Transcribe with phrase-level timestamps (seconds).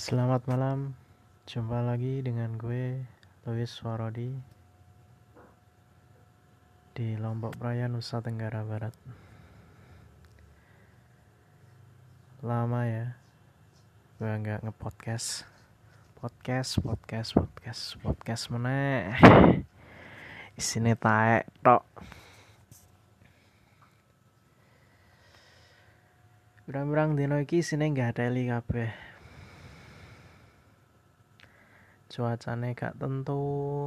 [0.00, 0.96] Selamat malam,
[1.44, 3.04] jumpa lagi dengan gue
[3.44, 4.32] Louis Warodi
[6.96, 8.96] di Lombok Praya, Nusa Tenggara Barat.
[12.40, 13.12] Lama ya,
[14.16, 15.44] gue nggak ngepodcast,
[16.16, 19.04] podcast, podcast, podcast, podcast mana?
[20.56, 21.84] Isine taek tok.
[26.64, 29.19] Berang-berang dino iki isine nggak ada kabeh.
[32.10, 33.86] Cuacane gak tentu.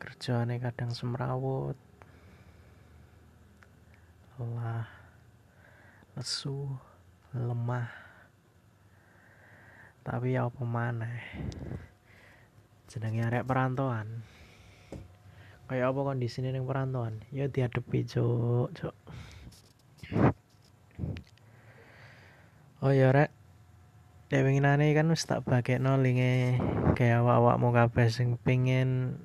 [0.00, 1.76] Kerjaane kadang semrawut.
[4.40, 4.88] Lelah
[6.16, 6.72] lesu
[7.36, 7.92] lemah.
[10.00, 11.20] Tapi ya apa maneh?
[12.88, 14.24] Jenenge arek perantauan.
[15.68, 17.20] Kayak apa kondisi ning perantauan?
[17.28, 18.96] Ya diadepi cuk cuk.
[22.80, 23.34] Oh ya rek
[24.26, 26.58] Dewinginane kan wis tak bagekno linge
[26.98, 29.22] kayak awak-awakmu kabeh sing pengin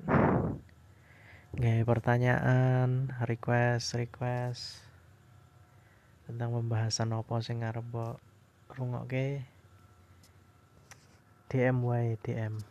[1.58, 4.78] gawe pertanyaan, request, request
[6.30, 8.22] tentang pembahasan apa sing ngarep mbok
[8.78, 9.42] rungokke.
[11.50, 12.62] DM wae DM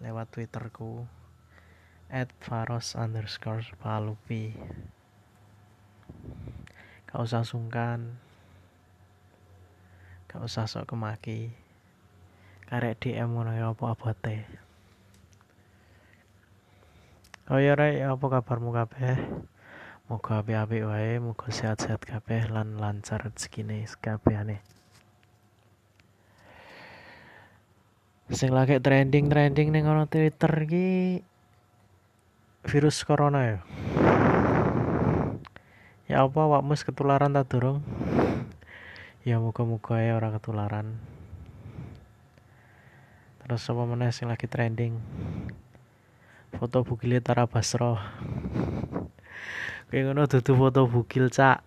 [0.00, 1.04] lewat twitterku
[2.08, 4.56] at faros underscore palupi.
[7.04, 8.16] Gak usah sungkan
[10.34, 11.54] gak usah sok kemaki
[12.66, 14.64] karek DM ngono ya apa abote
[17.44, 19.20] Oh ya rek, apa kabarmu kabeh?
[20.08, 24.64] Moga apik-apik wae, moga sehat-sehat kabeh lan lancar rezekine kabehane.
[28.32, 31.20] Sing lagi trending-trending ning ono Twitter iki
[32.64, 33.58] virus corona ya.
[36.08, 37.84] Ya apa awakmu ketularan ta durung?
[39.24, 41.00] Ya muka-muka ya orang ketularan
[43.40, 45.00] terus apa mana sing lagi trending
[46.60, 47.96] foto bukil Tara Basro
[49.88, 51.64] kayak ngono dudu foto bukil cak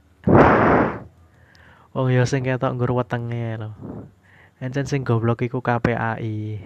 [1.98, 3.74] Wong ya sing ketok nggur wetenge lho.
[4.62, 6.62] Encen sing goblok iku KPAI.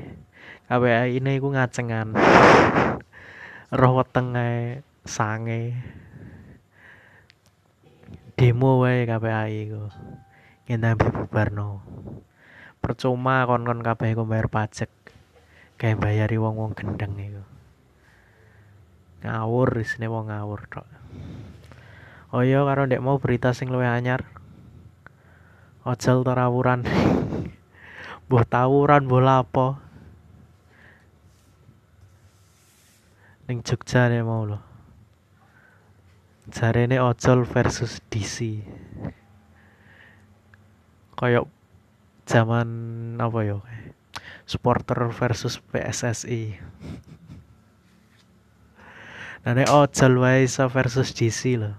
[0.68, 2.12] KPAI ini iku ngacengan.
[3.80, 5.80] Roh wetenge sange.
[8.36, 9.88] Demo wae KPAI iku.
[10.70, 11.82] Yen bubarno.
[12.82, 14.90] Percuma kon-kon kabeh iku bayar pajak.
[15.78, 17.42] Kayak bayari wong-wong gendeng iku.
[19.22, 20.86] Ngawur isine wong ngawur tok.
[22.34, 24.26] Oh iya karo ndek mau berita sing luwih anyar.
[25.86, 26.86] Ojol terawuran.
[28.26, 29.82] Mbuh tawuran mbuh lapo.
[33.50, 34.62] Ning Jogja nih mau lho.
[36.50, 38.66] Jarene ojol versus DC.
[41.22, 41.46] Kayak
[42.26, 42.68] zaman
[43.22, 43.62] apa ya?
[44.50, 46.42] Supporter versus PSSI.
[49.42, 51.74] Nah, nek ojol wae iso versus DC lho.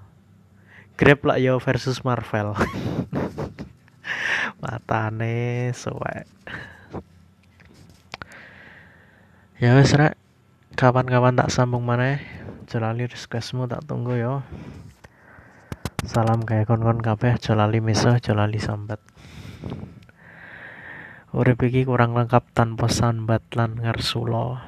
[0.99, 2.59] Grab lah yo versus Marvel.
[4.63, 6.23] matane suwek
[9.59, 9.91] ya wes
[10.79, 12.23] kapan-kapan tak sambung mana
[12.71, 14.47] Jolali requestmu tak tunggu yo
[16.03, 18.99] salam kayak kon-kon kabeh Jolali miso Jolali sambat.
[21.31, 24.59] Urip iki kurang lengkap tanpa sambat lan ngarsulo.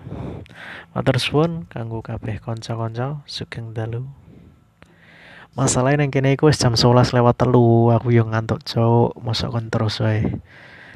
[0.94, 4.06] Matur suwun kanggo kabeh kanca-kanca sugeng dalu.
[5.59, 9.99] Masalahnya yang kene iku jam 11 lewat telu aku yang ngantuk cowok masuk kon terus
[10.03, 10.39] wae.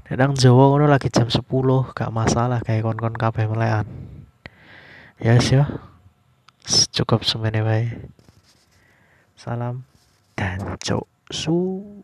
[0.07, 1.43] Nedang Jawa ngono lagi jam 10
[1.93, 3.91] gak masalah kayak kon-kon kabeh melekan.
[5.19, 5.51] Ya yes,
[6.95, 7.91] cukup semene wae.
[9.35, 9.98] Salam
[10.39, 11.98] 单走书。